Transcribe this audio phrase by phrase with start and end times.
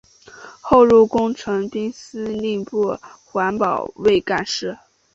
[0.61, 2.97] 后入工程兵司令部
[3.33, 4.79] 任保卫干事。